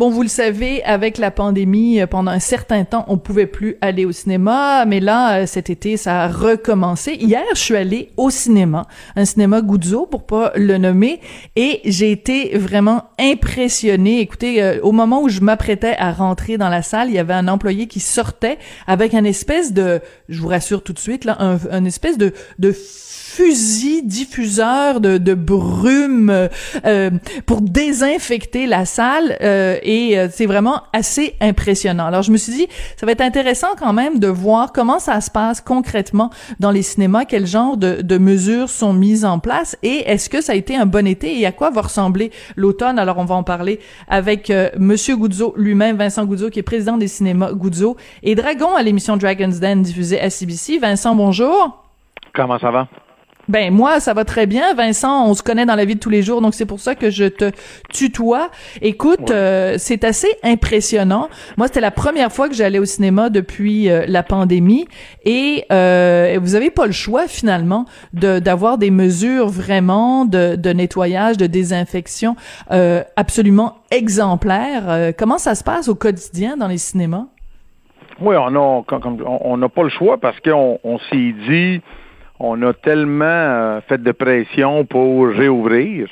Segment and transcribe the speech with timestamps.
[0.00, 3.76] Bon, vous le savez, avec la pandémie, euh, pendant un certain temps, on pouvait plus
[3.82, 7.18] aller au cinéma, mais là, euh, cet été, ça a recommencé.
[7.20, 11.20] Hier, je suis allée au cinéma, un cinéma Guzzo, pour pas le nommer,
[11.54, 14.20] et j'ai été vraiment impressionnée.
[14.20, 17.34] Écoutez, euh, au moment où je m'apprêtais à rentrer dans la salle, il y avait
[17.34, 21.36] un employé qui sortait avec un espèce de, je vous rassure tout de suite, là,
[21.70, 26.48] un, espèce de, de fusil diffuseur de, de brume
[27.44, 29.36] pour désinfecter la salle
[30.16, 32.06] euh, c'est vraiment assez impressionnant.
[32.06, 35.20] Alors je me suis dit ça va être intéressant quand même de voir comment ça
[35.20, 40.10] se passe concrètement dans les cinémas, quel genre de, mesures sont mises en place et
[40.10, 42.98] est-ce que ça a été un bon été et à quoi va ressembler l'automne?
[42.98, 47.08] Alors on va en parler avec Monsieur Goudzo lui-même, Vincent Goudzo qui est président des
[47.08, 50.78] cinémas Goudzo et Dragon à l'émission Dragon's Den diffusée à CBC.
[50.78, 51.82] Vincent, bonjour.
[52.34, 52.88] Comment ça va?
[53.50, 55.26] Ben moi, ça va très bien, Vincent.
[55.26, 57.10] On se connaît dans la vie de tous les jours, donc c'est pour ça que
[57.10, 57.50] je te
[57.92, 58.48] tutoie.
[58.80, 61.28] Écoute, euh, c'est assez impressionnant.
[61.56, 64.86] Moi, c'était la première fois que j'allais au cinéma depuis euh, la pandémie,
[65.24, 70.70] et euh, vous avez pas le choix finalement de d'avoir des mesures vraiment de, de
[70.70, 72.36] nettoyage, de désinfection
[73.16, 75.12] absolument exemplaires.
[75.18, 77.26] comment ça se passe au quotidien dans les cinémas?
[78.20, 78.82] Oui, on a
[79.42, 81.80] on n'a pas le choix parce qu'on on, s'est dit
[82.40, 86.08] on a tellement euh, fait de pression pour réouvrir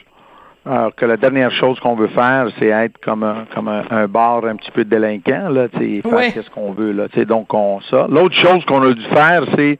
[0.66, 4.44] euh, que la dernière chose qu'on veut faire, c'est être comme un, comme un, bar
[4.44, 8.06] un petit peu délinquant, là, faire qu'est-ce qu'on veut, là, donc on ça.
[8.10, 9.78] L'autre chose qu'on a dû faire, c'est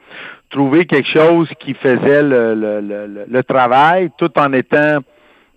[0.48, 5.00] trouver quelque chose qui faisait le, le, le, travail tout en étant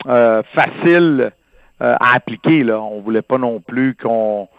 [0.07, 1.31] euh, facile
[1.79, 2.79] à appliquer, là.
[2.81, 4.49] On voulait pas non plus qu'on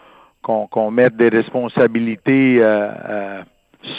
[0.41, 2.59] qu'on mette des responsabilités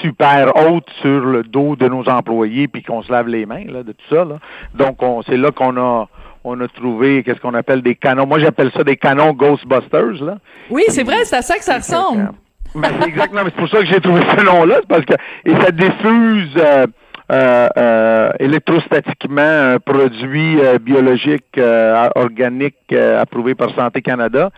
[0.00, 3.82] super haute sur le dos de nos employés puis qu'on se lave les mains là,
[3.82, 4.24] de tout ça.
[4.24, 4.38] Là.
[4.74, 6.08] Donc on c'est là qu'on a
[6.44, 8.26] on a trouvé qu'est-ce qu'on appelle des canons.
[8.26, 10.38] Moi j'appelle ça des canons Ghostbusters là.
[10.70, 12.30] Oui, c'est vrai, c'est à ça que ça ressemble.
[12.74, 15.14] Mais exactement, c'est pour ça que j'ai trouvé ce nom-là, parce que
[15.44, 16.86] et ça diffuse euh,
[17.30, 19.42] euh, euh électrostatiquement
[19.74, 21.58] un produit euh, biologique
[22.16, 24.50] organique approuvé par Santé Canada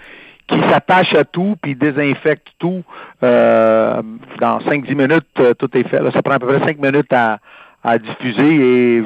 [0.49, 2.83] qui s'attache à tout puis désinfecte tout.
[3.23, 4.03] Euh,
[4.41, 6.01] dans 5-10 minutes, euh, tout est fait.
[6.01, 7.39] Là, ça prend à peu près 5 minutes à,
[7.83, 9.03] à diffuser et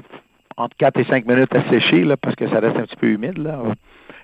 [0.56, 3.08] entre 4 et 5 minutes à sécher là, parce que ça reste un petit peu
[3.08, 3.38] humide.
[3.38, 3.58] Là.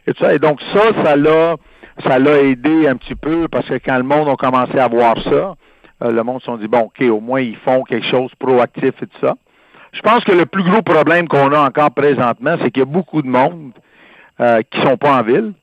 [0.06, 0.34] Et, tout ça.
[0.34, 1.56] et donc ça, ça l'a
[2.04, 5.16] ça l'a aidé un petit peu parce que quand le monde a commencé à voir
[5.22, 5.54] ça,
[6.02, 9.06] euh, le monde s'est dit bon, ok, au moins ils font quelque chose proactif et
[9.06, 9.34] tout ça.
[9.92, 12.86] Je pense que le plus gros problème qu'on a encore présentement, c'est qu'il y a
[12.86, 13.72] beaucoup de monde
[14.40, 15.54] euh, qui sont pas en ville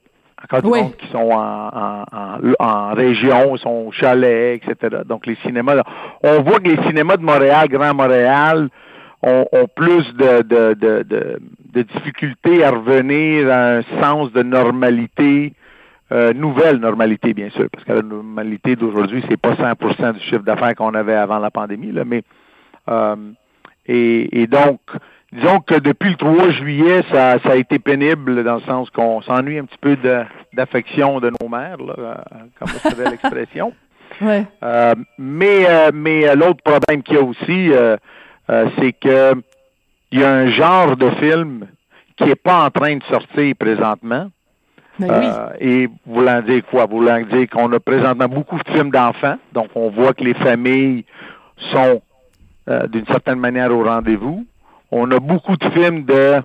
[0.43, 5.01] encore du monde qui sont en, en, en, région, sont au chalet, etc.
[5.05, 5.81] Donc les cinémas,
[6.21, 8.69] on voit que les cinémas de Montréal, Grand Montréal,
[9.23, 11.05] ont, plus de, de, de,
[11.73, 15.53] de, difficultés à revenir à un sens de normalité,
[16.11, 20.43] euh, nouvelle normalité bien sûr, parce que la normalité d'aujourd'hui, c'est pas 100% du chiffre
[20.43, 22.23] d'affaires qu'on avait avant la pandémie, là, mais
[22.89, 23.15] euh,
[23.85, 24.79] et, et donc
[25.33, 29.21] disons que depuis le 3 juillet, ça, ça a été pénible dans le sens qu'on
[29.21, 29.97] s'ennuie un petit peu
[30.53, 32.15] d'affection de, nos mères, là, euh,
[32.59, 33.73] comme vous savez l'expression.
[34.21, 34.45] Ouais.
[34.61, 37.71] Euh, mais euh, mais l'autre problème qu'il y a aussi,
[38.77, 39.33] c'est que
[40.11, 41.65] il y a un genre de film
[42.15, 44.27] qui n'est pas en train de sortir présentement.
[44.99, 45.67] Ben oui.
[45.67, 46.85] et voulant dire quoi?
[46.85, 51.05] Voulant dire qu'on a présentement beaucoup de films d'enfants, donc on voit que les familles
[51.71, 52.03] sont
[52.67, 54.45] d'une certaine manière au rendez-vous
[54.93, 56.41] on a beaucoup de films de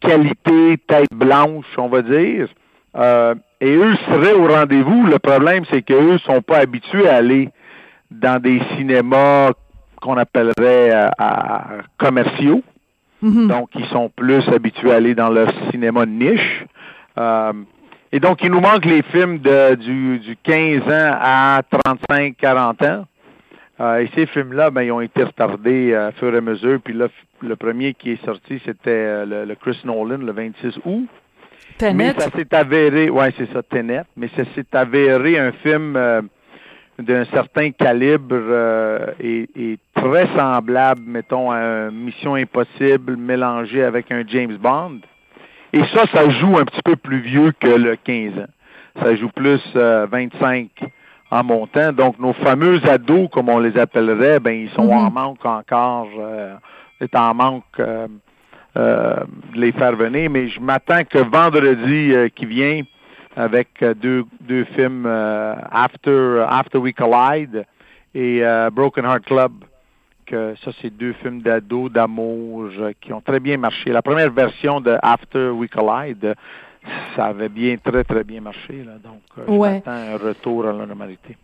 [0.00, 2.48] qualité, tête blanche, on va dire.
[2.96, 5.06] Euh, et eux seraient au rendez-vous.
[5.06, 7.50] Le problème, c'est qu'eux sont pas habitués à aller
[8.10, 9.52] dans des cinémas
[10.00, 12.62] qu'on appellerait euh, commerciaux.
[13.22, 13.46] Mm-hmm.
[13.46, 16.64] Donc, ils sont plus habitués à aller dans leur cinéma de niche.
[17.16, 17.52] Euh,
[18.12, 21.60] et donc, il nous manque les films de, du, du 15 ans à
[22.10, 23.04] 35-40 ans.
[23.80, 26.78] Euh, et ces films-là, ben, ils ont été retardés euh, à fur et à mesure.
[26.82, 27.08] Puis là,
[27.42, 31.08] le premier qui est sorti, c'était euh, le, Chris Nolan, le 26 août.
[31.78, 31.94] Tenet.
[31.94, 34.02] Mais ça s'est avéré, ouais, c'est ça, Tenet.
[34.16, 35.98] Mais ça s'est avéré un film
[37.00, 38.36] d'un certain calibre
[39.18, 45.00] et, et, très semblable, mettons, à Mission Impossible mélangé avec un James Bond.
[45.72, 49.02] Et ça, ça joue un petit peu plus vieux que le 15 ans.
[49.02, 50.68] ça joue plus 25
[51.30, 51.92] en montant.
[51.92, 56.08] Donc, nos fameux ados, comme on les appellerait, ben ils sont en manque encore,
[57.00, 57.80] est en manque
[58.76, 60.30] de les faire venir.
[60.30, 62.82] Mais je m'attends que vendredi qui vient,
[63.36, 67.64] avec deux, deux films After, After We Collide
[68.14, 68.42] et
[68.72, 69.52] Broken Heart Club,
[70.26, 73.90] que ça, c'est deux films d'ado, d'amour qui ont très bien marché.
[73.90, 76.34] La première version de After We Collide,
[77.16, 78.84] ça avait bien, très, très bien marché.
[78.84, 78.98] Là.
[78.98, 79.82] Donc, euh, ouais.
[79.86, 81.36] un retour à la normalité.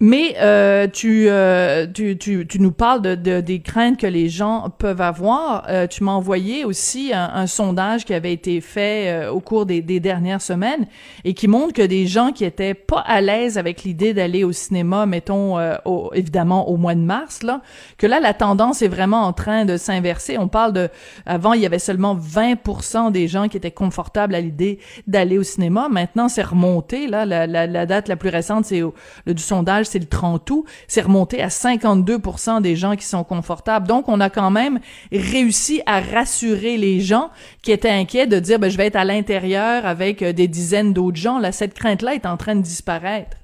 [0.00, 4.28] Mais euh, tu, euh, tu, tu, tu, nous parles de, de, des craintes que les
[4.28, 5.64] gens peuvent avoir.
[5.68, 9.66] Euh, tu m'as envoyé aussi un, un, sondage qui avait été fait euh, au cours
[9.66, 10.86] des, des, dernières semaines
[11.24, 14.52] et qui montre que des gens qui étaient pas à l'aise avec l'idée d'aller au
[14.52, 17.60] cinéma, mettons euh, au, évidemment au mois de mars, là,
[17.96, 20.38] que là la tendance est vraiment en train de s'inverser.
[20.38, 20.88] On parle de
[21.26, 24.78] avant il y avait seulement 20% des gens qui étaient confortables à l'idée
[25.08, 25.88] d'aller au cinéma.
[25.90, 27.08] Maintenant c'est remonté.
[27.08, 28.80] Là la, la, la, date la plus récente c'est
[29.26, 33.24] le du sondage c'est le 30 août, c'est remonté à 52% des gens qui sont
[33.24, 33.86] confortables.
[33.86, 34.78] Donc, on a quand même
[35.12, 37.30] réussi à rassurer les gens
[37.62, 40.92] qui étaient inquiets de dire, ben, je vais être à l'intérieur avec euh, des dizaines
[40.92, 41.38] d'autres gens.
[41.38, 43.36] Là, cette crainte-là est en train de disparaître.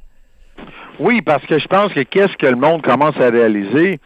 [1.00, 3.98] Oui, parce que je pense que qu'est-ce que le monde commence à réaliser,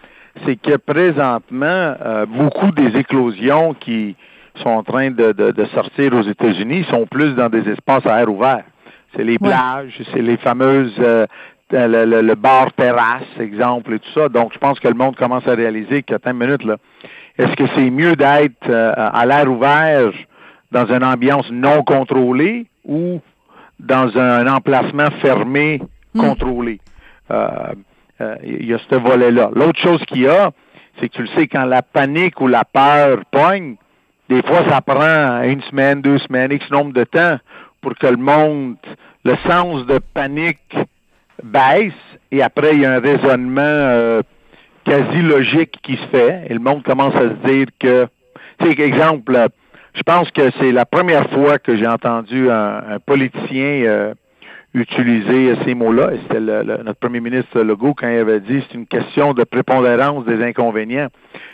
[0.47, 1.67] c'est que présentement,
[2.01, 4.17] euh, beaucoup des éclosions qui
[4.63, 8.65] sont en train de, sortir aux États-Unis sont plus dans des espaces à air ouvert.
[9.15, 11.27] C'est les plages, c'est les fameuses euh,
[11.71, 14.29] le, le, bar terrasse, exemple, et tout ça.
[14.29, 16.77] Donc, je pense que le monde commence à réaliser que, attends une minute, là,
[17.39, 20.11] est-ce que c'est mieux d'être euh, à l'air ouvert
[20.73, 23.21] dans une ambiance non contrôlée ou
[23.79, 25.81] dans un, emplacement fermé,
[26.15, 26.21] hmm.
[26.21, 26.81] controlé?
[27.31, 27.49] Euh,
[28.21, 29.51] euh, il y a ce volet-là.
[29.55, 30.51] L'autre chose qu'il y a,
[30.99, 33.77] c'est que tu le sais, quand la panique ou la peur pogne,
[34.29, 37.39] des fois, ça prend une semaine, deux semaines, X nombre de temps
[37.81, 38.77] pour que le monde,
[39.25, 40.77] le sens de panique
[41.43, 41.93] baisse
[42.31, 44.23] et après il y a un raisonnement euh,
[44.85, 48.07] quasi logique qui se fait et le monde commence à se dire que,
[48.61, 49.49] tu sais, exemple,
[49.95, 54.15] je pense que c'est la première fois que j'ai entendu un, politicien euh,
[54.75, 56.13] utiliser ces mots-là.
[56.15, 60.25] Et c'était notre premier ministre Legault quand il avait dit c'est une question de prépondérance
[60.25, 61.09] des inconvénients.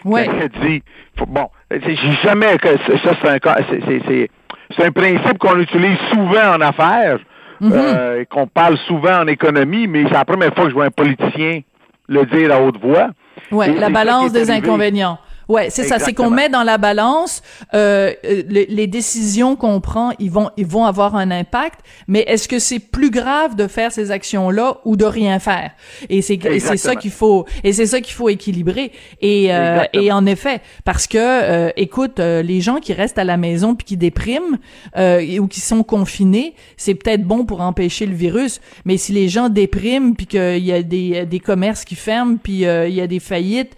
[0.04, 0.26] Ouais.
[0.26, 0.82] Il a dit
[1.26, 3.54] bon, j'ai jamais que ça c'est un
[3.86, 4.28] c'est
[4.76, 7.19] c'est un principe qu'on utilise souvent en affaires.
[7.60, 7.72] Mhm.
[7.72, 10.90] Euh, qu'on parle souvent en économie, mais c'est la première fois que je vois un
[10.90, 11.60] politicien
[12.08, 13.10] le dire à haute voix.
[13.50, 15.18] Oui, la balance des inconvénients.
[15.49, 15.99] Ouais, c'est ça.
[15.99, 17.43] C'est qu'on met dans la balance
[17.75, 21.81] euh, les, les, décisions qu'on prend, ils vont ils vont avoir un impact.
[22.08, 25.73] Mais est-ce que c'est plus grave de faire ces actions-là ou de rien faire?
[26.08, 28.93] Et c'est c'est ça qu'il faut et c'est ça qu'il faut équilibrer.
[29.20, 33.25] Et euh, et en effet, parce que euh, écoute, euh, les gens qui restent à
[33.25, 34.58] la maison puis qui dépriment
[34.96, 38.61] euh, ou qui sont confinés, c'est peut-être bon pour empêcher le virus.
[38.85, 42.62] Mais si les gens dépriment puis qu'il y a des des commerces qui ferment puis
[42.62, 43.75] il y a des faillites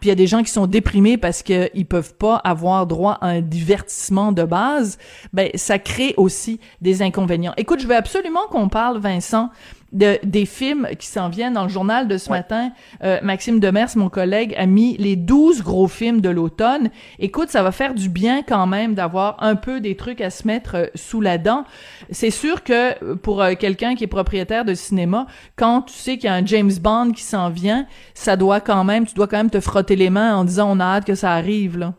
[0.00, 3.18] puis il y a des gens qui sont déprimés parce qu'ils peuvent pas avoir droit
[3.20, 4.98] à un divertissement de base,
[5.32, 7.54] ben ça crée aussi des inconvénients.
[7.56, 9.50] Écoute, je veux absolument qu'on parle, Vincent,
[9.92, 12.72] de, des films qui s'en viennent dans le journal de ce matin.
[13.02, 16.90] Euh, Maxime Demers, mon collègue, a mis les 12 gros films de l'automne.
[17.18, 20.46] Écoute, ça va faire du bien quand même d'avoir un peu des trucs à se
[20.46, 21.64] mettre euh, sous la dent.
[22.10, 26.28] C'est sûr que euh, pour quelqu'un qui est propriétaire de cinéma, quand tu sais qu'il
[26.28, 29.38] y a un James Bond qui s'en vient, ça doit quand même, tu dois quand
[29.38, 31.94] même te frotter les mains en disant on a hâte que ça arrive, là.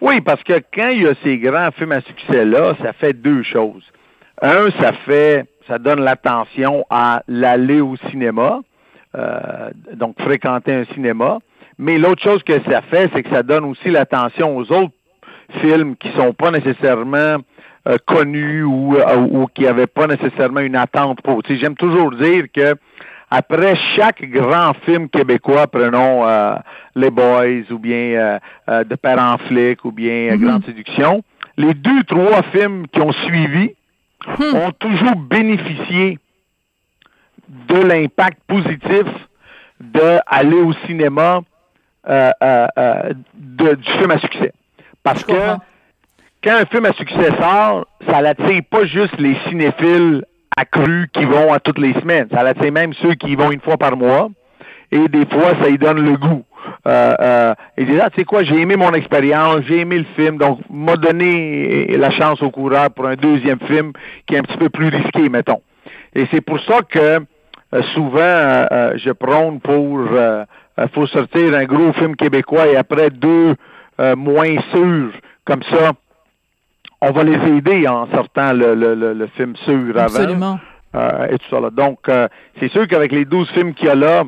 [0.00, 3.42] Oui, parce que quand il y a ces grands films à succès-là, ça fait deux
[3.42, 3.82] choses.
[4.40, 8.60] Un, ça fait ça donne l'attention à l'aller au cinéma,
[9.16, 11.38] euh, donc fréquenter un cinéma.
[11.78, 14.92] Mais l'autre chose que ça fait, c'est que ça donne aussi l'attention aux autres
[15.60, 17.36] films qui sont pas nécessairement
[17.88, 21.40] euh, connus ou, euh, ou qui n'avaient pas nécessairement une attente pour.
[21.48, 22.74] J'aime toujours dire que
[23.30, 26.24] après chaque grand film québécois, prenons
[26.96, 30.40] Les Boys ou bien De Père en flic ou bien mm-hmm.
[30.40, 31.22] Grande Séduction,
[31.56, 33.70] les deux, trois films qui ont suivi
[34.26, 34.54] Hmm.
[34.54, 36.18] ont toujours bénéficié
[37.48, 39.04] de l'impact positif
[39.80, 41.40] d'aller au cinéma
[42.08, 44.52] euh, euh, euh, de, du film à succès.
[45.02, 45.56] Parce que
[46.42, 50.24] quand un film à succès sort, ça n'attire pas juste les cinéphiles
[50.56, 52.28] accrus qui vont à toutes les semaines.
[52.32, 54.28] Ça l'attire même ceux qui y vont une fois par mois.
[54.92, 56.44] Et des fois, ça y donne le goût.
[56.86, 60.06] Euh, euh, et dit, ah, tu sais quoi, j'ai aimé mon expérience, j'ai aimé le
[60.16, 63.92] film, donc m'a donné la chance au coureur pour un deuxième film
[64.26, 65.60] qui est un petit peu plus risqué, mettons.
[66.14, 66.98] Et c'est pour ça que
[67.72, 70.00] euh, souvent, euh, je prône pour,
[70.94, 73.54] faut sortir un gros film québécois et après deux
[74.16, 75.12] moins sûrs,
[75.44, 75.92] comme ça,
[77.02, 80.02] on va les aider en sortant le, le, le, film sur avant.
[80.02, 80.58] Absolument.
[80.94, 81.70] Euh, et tout ça là.
[81.70, 84.24] Donc, euh, c'est sûr qu'avec les 12 films qu'il y a là,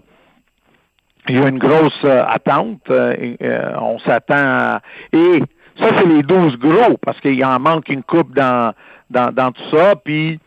[1.29, 2.81] il y a une grosse euh, attente.
[2.91, 4.81] on s'attend à...
[5.13, 5.43] Et
[5.79, 8.73] ça, c'est les 12 gros, parce qu'il en manque une coupe dans,
[9.11, 9.95] dans, dans tout ça.
[9.97, 10.39] Puis,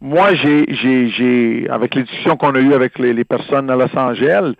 [0.00, 3.76] moi, j'ai, j'ai, j'ai, avec les discussions qu'on a eues avec les, les personnes à
[3.76, 4.54] Los Angeles,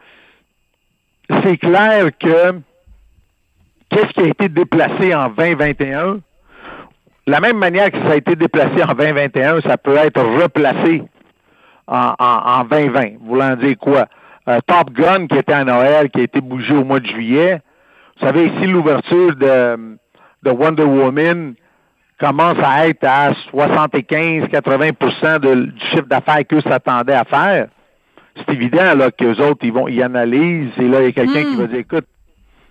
[1.29, 2.61] c'est clair que
[3.91, 6.21] qu'est-ce qui a été déplacé en 2021
[7.29, 11.03] la même manière que ça a été déplacé en 2021, ça peut être replacé
[11.87, 13.19] en, en, 2020.
[13.21, 14.07] Voulant dire quoi?
[14.49, 17.61] Euh, Top Gun, qui était à Noël, qui a été bougé au mois de juillet.
[18.19, 19.99] Vous savez, ici, l'ouverture de,
[20.43, 21.55] de Wonder Woman
[22.19, 27.69] commence à être à 75-80% du chiffre d'affaires qu'eux s'attendaient à faire.
[28.37, 31.43] C'est évident là, qu'eux autres, ils vont, ils analysent, et là, il y a quelqu'un
[31.43, 31.61] qui hmm.
[31.61, 32.07] va dire, écoute,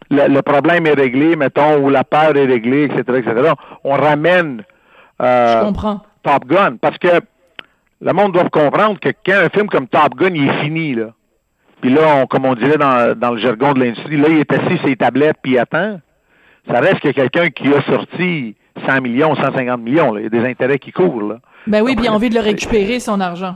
[0.09, 3.51] le, problème est réglé, mettons, ou la peur est réglée, etc., etc.
[3.83, 4.63] On ramène
[5.21, 5.71] euh,
[6.23, 6.77] Top Gun.
[6.81, 7.19] Parce que
[8.01, 11.09] le monde doit comprendre que quand un film comme Top Gun, il est fini, là.
[11.81, 14.95] Puis là, comme on dirait dans, le jargon de l'industrie, là, il est assis ses
[14.95, 15.99] tablettes puis il attend.
[16.69, 18.55] Ça reste que quelqu'un qui a sorti
[18.85, 20.11] 100 millions, 150 millions.
[20.11, 20.21] Là.
[20.21, 21.23] Il y a des intérêts qui courent.
[21.23, 21.39] Là.
[21.67, 23.55] Ben oui, puis il a envie de le récupérer, son argent.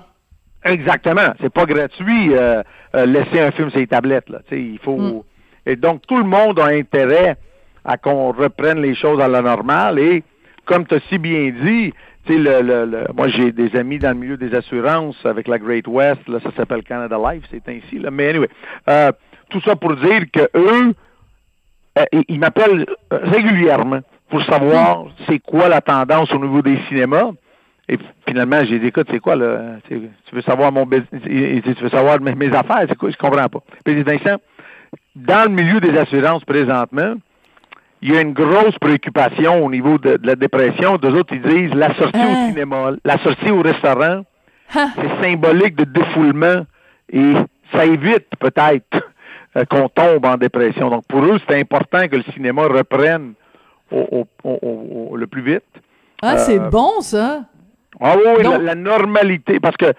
[0.63, 1.33] Exactement.
[1.41, 2.61] C'est pas gratuit euh,
[2.95, 4.29] euh, laisser un film sur les tablettes.
[4.29, 4.39] Là.
[4.51, 4.97] il faut...
[4.97, 5.21] Mm.
[5.65, 7.37] Et donc, tout le monde a intérêt
[7.85, 9.99] à qu'on reprenne les choses à la normale.
[9.99, 10.23] Et
[10.65, 11.93] comme tu as si bien dit,
[12.37, 16.51] moi j'ai des amis dans le milieu des assurances avec la Great West, là, ça
[16.55, 17.99] s'appelle Canada Life, c'est ainsi.
[17.99, 18.11] Là.
[18.11, 18.49] Mais anyway,
[18.89, 19.11] euh,
[19.49, 20.93] tout ça pour dire que eux,
[21.99, 27.31] euh, ils m'appellent régulièrement pour savoir c'est quoi la tendance au niveau des cinémas.
[27.89, 29.77] Et finalement, j'ai dit, écoute, c'est quoi, là?
[29.89, 29.99] Tu
[30.31, 31.21] veux savoir mon business?
[31.23, 32.85] Tu veux savoir mes, affaires?
[32.87, 33.09] C'est quoi?
[33.09, 33.59] Je comprends pas.
[33.83, 34.37] Puis, Vincent,
[35.15, 37.15] dans le milieu des assurances présentement,
[38.01, 40.97] il y a une grosse préoccupation au niveau de, la dépression.
[40.97, 42.47] Deux autres, ils disent la sortie au hein?
[42.47, 44.23] cinéma, la sortie au restaurant,
[44.73, 44.89] hein?
[44.95, 46.65] c'est symbolique de défoulement
[47.11, 47.33] et
[47.71, 49.03] ça évite peut-être
[49.55, 50.89] euh, qu'on tombe en dépression.
[50.89, 53.33] Donc pour eux, c'est important que le cinéma reprenne
[53.91, 54.25] au,
[55.15, 55.63] le plus vite.
[56.21, 57.41] Ah, c'est euh, bon ça.
[57.99, 59.93] Ah oui, la, normalité, parce que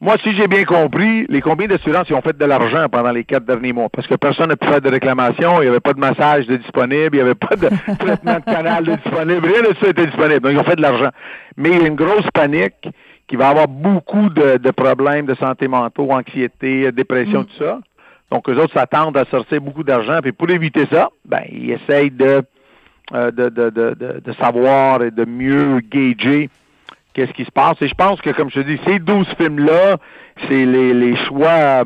[0.00, 3.24] moi, si j'ai bien compris, les compagnies d'assurance, ils ont fait de l'argent pendant les
[3.24, 3.88] quatre derniers mois?
[3.88, 6.56] Parce que personne n'a pu faire de réclamation, il n'y avait pas de massage de
[6.56, 10.06] disponible, il n'y avait pas de traitement de canal de disponible, rien de ça était
[10.06, 10.40] disponible.
[10.40, 11.10] Donc, ils ont fait de l'argent.
[11.56, 12.88] Mais il y a une grosse panique
[13.26, 17.46] qui va avoir beaucoup de, problèmes de santé mentale, anxiété, dépression, mm.
[17.46, 17.80] tout ça.
[18.30, 20.20] Donc, eux autres s'attendent à sortir beaucoup d'argent.
[20.22, 22.42] Puis pour éviter ça, ben, ils essayent de,
[23.14, 26.50] euh, de, de, de, de, savoir et de mieux gager
[27.18, 27.74] qu'est-ce qui se passe.
[27.80, 29.96] Et je pense que, comme je te dis, ces douze films-là,
[30.48, 31.84] c'est les, les choix euh,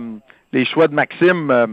[0.53, 1.67] les choix de Maxime euh,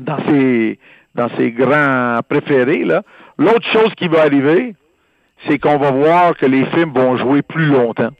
[0.00, 0.78] dans ses
[1.14, 2.84] dans ses grands préférés.
[2.84, 3.02] Là.
[3.38, 4.74] L'autre chose qui va arriver,
[5.48, 8.10] c'est qu'on va voir que les films vont jouer plus longtemps.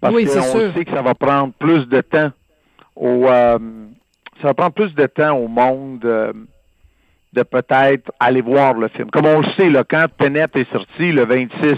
[0.00, 2.30] Parce oui, qu'on sait que ça va prendre plus de temps
[2.96, 3.58] au euh,
[4.40, 9.10] ça va prendre plus de temps au monde de peut-être aller voir le film.
[9.10, 11.74] Comme on le sait, là, quand Tenet est sorti le 26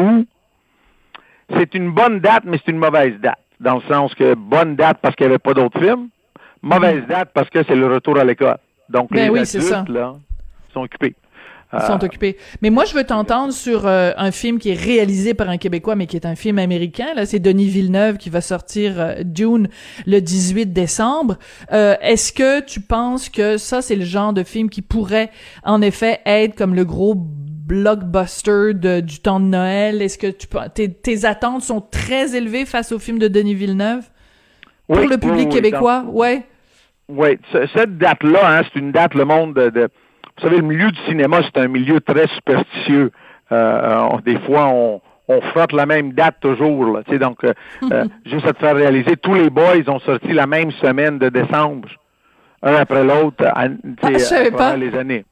[0.00, 0.26] août,
[1.58, 3.38] c'est une bonne date, mais c'est une mauvaise date.
[3.60, 6.08] Dans le sens que bonne date parce qu'il n'y avait pas d'autres films,
[6.62, 8.58] mauvaise date parce que c'est le retour à l'école.
[8.88, 10.14] Donc ben les adultes, là,
[10.72, 11.14] sont occupés.
[11.72, 12.36] Ils sont euh, occupés.
[12.60, 15.96] Mais moi, je veux t'entendre sur euh, un film qui est réalisé par un Québécois,
[15.96, 17.14] mais qui est un film américain.
[17.16, 19.68] Là, c'est Denis Villeneuve qui va sortir euh, Dune
[20.06, 21.38] le 18 décembre.
[21.70, 25.30] Est-ce que tu penses que ça, c'est le genre de film qui pourrait,
[25.64, 27.14] en effet, être comme le gros
[27.66, 30.02] blockbuster de, du temps de Noël?
[30.02, 34.04] Est-ce que tu tes, tes attentes sont très élevées face au film de Denis Villeneuve?
[34.86, 36.42] Pour le public québécois, ouais.
[37.08, 37.38] Oui,
[37.74, 41.40] cette date-là, hein, c'est une date, le monde de, Vous savez, le milieu du cinéma,
[41.42, 43.10] c'est un milieu très superstitieux.
[43.50, 46.84] Euh, des fois, on, on frotte la même date toujours.
[46.86, 47.52] Là, donc, euh,
[47.92, 51.28] euh, juste à te faire réaliser, tous les boys ont sorti la même semaine de
[51.28, 51.88] décembre,
[52.62, 53.66] un après l'autre, ah,
[54.50, 55.24] pendant les années.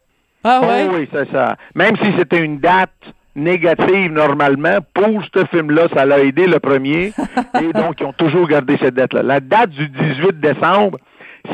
[0.45, 0.87] Ah ouais?
[0.89, 1.57] Oh oui, c'est ça.
[1.75, 2.91] Même si c'était une date
[3.37, 7.13] négative normalement, pour ce film-là, ça l'a aidé le premier.
[7.63, 9.23] et donc, ils ont toujours gardé cette date-là.
[9.23, 10.99] La date du 18 décembre,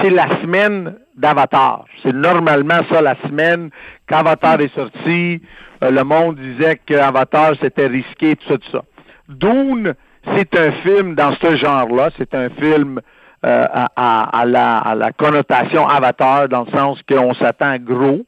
[0.00, 1.84] c'est la semaine d'Avatar.
[2.02, 3.70] C'est normalement ça la semaine
[4.06, 5.40] qu'Avatar est sorti.
[5.82, 8.82] Euh, le monde disait qu'Avatar c'était risqué, tout ça, tout ça.
[9.28, 9.94] Dune,
[10.36, 12.10] c'est un film dans ce genre-là.
[12.16, 13.00] C'est un film
[13.44, 13.66] euh,
[13.96, 18.24] à, la, à la connotation Avatar, dans le sens qu'on s'attend gros.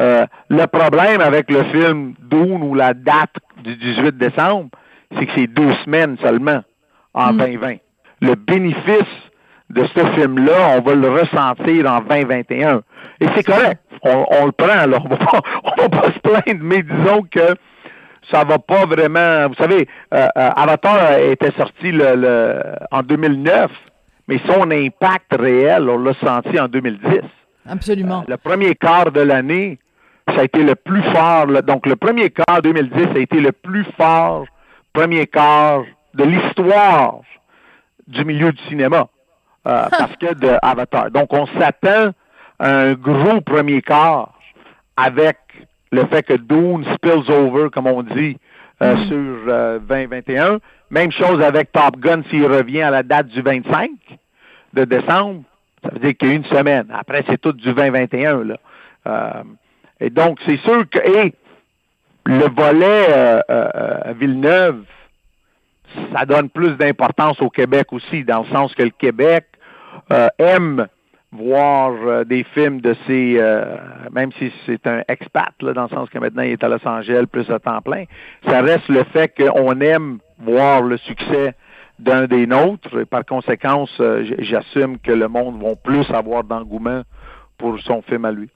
[0.00, 4.70] Euh, le problème avec le film Dune ou la date du 18 décembre,
[5.16, 6.62] c'est que c'est deux semaines seulement
[7.14, 7.74] en 2020.
[7.74, 7.78] Mm.
[8.20, 9.28] Le bénéfice
[9.70, 12.82] de ce film-là, on va le ressentir en 2021.
[13.20, 13.80] Et c'est correct.
[14.02, 17.54] On, le prend, alors on va, va pas se plaindre, mais disons que
[18.30, 19.48] ça va pas vraiment.
[19.48, 23.70] Vous savez, euh, euh, Avatar était sorti le, le, en 2009,
[24.28, 27.20] mais son impact réel, on l'a senti en 2010.
[27.68, 28.20] Absolument.
[28.20, 29.78] Euh, le premier quart de l'année,
[30.38, 31.46] ça a été le plus fort.
[31.64, 34.46] donc, le premier quart 2010 a été le plus fort
[34.92, 35.82] premier quart
[36.14, 37.22] de l'histoire
[38.06, 39.08] du milieu du cinéma.
[39.64, 41.10] parce que de Avatar.
[41.10, 42.12] Donc, on s'attend
[42.60, 44.32] à un gros premier quart
[44.96, 45.38] avec
[45.90, 48.36] le fait que Dune spills over, comme on dit,
[48.80, 49.08] euh, mm.
[49.08, 50.44] sur 2021.
[50.44, 50.58] Euh,
[50.90, 53.90] Même chose avec Top Gun s'il revient à la date du 25
[54.74, 55.42] de décembre.
[55.82, 56.86] Ça veut dire qu'il y a une semaine.
[56.96, 58.44] Après, c'est tout du 2021.
[58.44, 58.56] Là.
[59.08, 59.42] Euh,
[60.00, 61.34] et donc, c'est sûr que et
[62.26, 63.42] le volet
[64.14, 64.84] Villeneuve,
[66.14, 69.46] ça donne plus d'importance au Québec aussi, dans le sens que le Québec
[70.38, 70.86] aime
[71.32, 73.76] voir euh, des films de ces, euh,
[74.12, 76.86] même si c'est un expat, là, dans le sens que maintenant il est à Los
[76.86, 78.04] Angeles plus à temps plein,
[78.46, 81.54] ça reste le fait qu'on aime voir le succès
[81.98, 82.98] d'un des nôtres.
[82.98, 87.02] Et par conséquent, euh, j'assume que le monde va plus avoir d'engouement
[87.58, 88.48] pour son film à lui.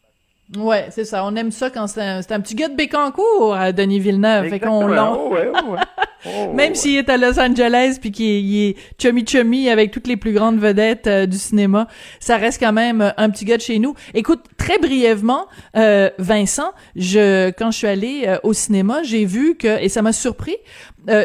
[0.57, 1.25] Ouais, c'est ça.
[1.25, 4.49] On aime ça quand c'est un, un, petit gars de Bécancourt, Denis Villeneuve.
[4.49, 5.79] Fait qu'on oh, ouais, oh, ouais.
[6.25, 10.17] Oh, Même s'il est à Los Angeles puis qu'il est, chummy chummy avec toutes les
[10.17, 11.89] plus grandes vedettes euh, du cinéma,
[12.21, 13.95] ça reste quand même euh, un petit gars de chez nous.
[14.15, 19.83] Écoute, très brièvement, euh, Vincent, je quand je suis allée au cinéma, j'ai vu que
[19.83, 20.57] et ça m'a surpris.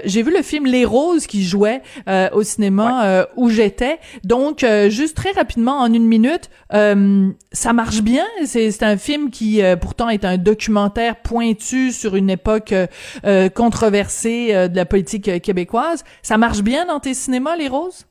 [0.06, 1.82] J'ai vu le film Les Roses qui jouait
[2.34, 4.00] au cinéma où j'étais.
[4.24, 8.26] Donc, juste très rapidement, en une minute, ça marche bien.
[8.46, 12.74] C'est un film qui pourtant est un documentaire pointu sur une époque
[13.54, 16.04] controversée de la politique euh, québécoise.
[16.22, 18.06] Ça marche bien dans tes cinémas, Les Roses?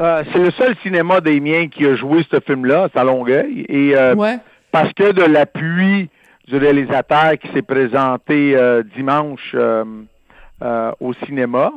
[0.00, 3.66] Euh, c'est le seul cinéma des miens qui a joué ce film-là, à Longueuil.
[3.68, 4.14] Et euh,
[4.70, 6.08] parce que de l'appui
[6.48, 8.56] du réalisateur qui s'est présenté
[8.96, 9.54] dimanche
[11.00, 11.72] au cinéma,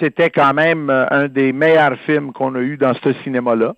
[0.00, 3.74] c'était quand même un des meilleurs films qu'on a eu dans ce cinéma-là.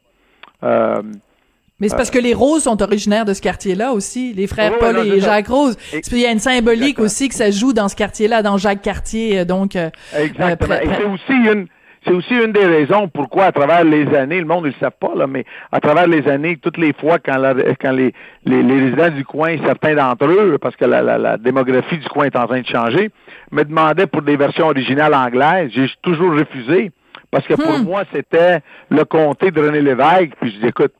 [1.78, 4.96] Mais c'est parce que les Roses sont originaires de ce quartier-là aussi, les frères Paul
[5.06, 5.76] et Jacques Rose.
[6.10, 9.40] Il y a une symbolique aussi que ça joue dans ce quartier-là, dans Jacques Cartier,
[9.40, 9.76] euh, donc.
[9.76, 10.74] Euh, Exactement.
[10.74, 11.66] Euh, et c'est aussi une,
[12.06, 14.92] c'est aussi une des raisons pourquoi, à travers les années, le monde ne le savent
[14.98, 17.36] pas, là, mais à travers les années, toutes les fois quand,
[17.80, 18.14] quand les,
[18.44, 22.26] les, résidents du coin, certains d'entre eux, parce que la, la, la, démographie du coin
[22.26, 23.10] est en train de changer,
[23.50, 25.70] me demandaient pour des versions originales anglaises.
[25.74, 26.92] J'ai toujours refusé.
[27.30, 27.84] Parce que pour hmm.
[27.84, 30.32] moi, c'était le comté de René Lévesque.
[30.40, 30.92] Puis je dis, écoute,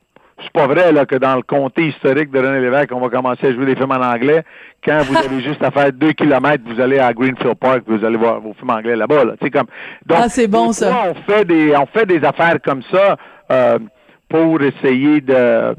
[0.43, 3.47] c'est pas vrai là, que dans le comté historique de René Lévesque, on va commencer
[3.47, 4.43] à jouer des films en anglais.
[4.85, 8.19] Quand vous avez juste à faire deux kilomètres, vous allez à Greenfield Park, vous allez
[8.19, 9.25] voir vos films anglais là-bas.
[9.25, 9.35] Là.
[9.41, 9.67] Comme,
[10.05, 10.95] donc, ah, c'est bon ça.
[11.09, 13.17] on fait des, on fait des affaires comme ça
[13.51, 13.79] euh,
[14.29, 15.75] pour essayer de,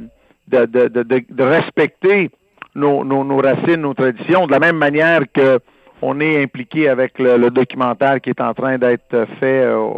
[0.48, 2.32] de, de, de, de respecter
[2.74, 5.60] nos, nos, nos, racines, nos traditions, de la même manière que
[6.02, 9.89] on est impliqué avec le, documentaire qui est en train d'être fait euh,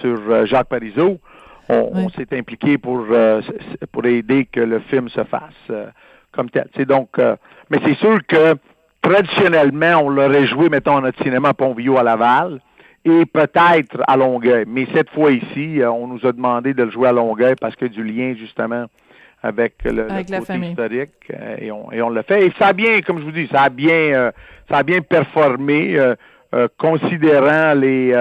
[0.00, 1.18] sur euh, Jacques Parizeau
[1.68, 3.42] on, s'est impliqué pour euh,
[3.92, 5.86] pour aider que le film se fasse euh,
[6.32, 6.68] comme tel.
[6.76, 7.36] C'est donc, euh,
[7.70, 8.54] mais c'est sûr que
[9.02, 12.60] traditionnellement, on l'aurait joué, mettons, à notre cinéma Pontvio à Laval
[13.04, 14.64] et peut-être à Longueuil.
[14.66, 17.88] Mais cette fois ici, on nous a demandé de le jouer à Longueuil parce qu'il
[17.88, 18.86] y a du lien justement
[19.42, 20.70] avec le, avec côté famille.
[20.70, 22.46] historique et on et on l'a fait.
[22.46, 24.32] Et ça a bien, comme je vous dis, ça a bien
[24.68, 25.96] ça a bien performé,
[26.76, 28.12] considérant les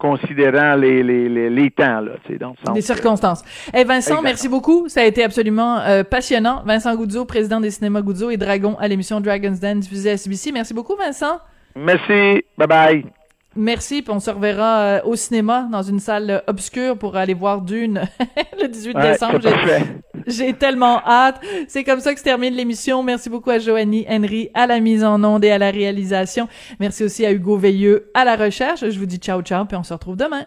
[0.00, 3.44] considérant les, les, les, les temps, là, tu sais, dans le sens Les circonstances.
[3.74, 4.88] Eh Vincent, merci beaucoup.
[4.88, 6.62] Ça a été absolument euh, passionnant.
[6.64, 10.52] Vincent Goudzo, président des cinémas Goudzo et Dragon à l'émission Dragon's Den diffusée à CBC.
[10.52, 11.38] Merci beaucoup, Vincent.
[11.76, 12.42] Merci.
[12.56, 13.19] Bye bye.
[13.56, 17.62] Merci, puis on se reverra euh, au cinéma dans une salle obscure pour aller voir
[17.62, 18.02] Dune
[18.60, 19.40] le 18 décembre.
[20.26, 21.40] J'ai tellement hâte.
[21.66, 23.02] C'est comme ça que se termine l'émission.
[23.02, 26.48] Merci beaucoup à Joanie Henry à la mise en onde et à la réalisation.
[26.78, 28.88] Merci aussi à Hugo Veilleux à la recherche.
[28.88, 30.46] Je vous dis ciao ciao, puis on se retrouve demain.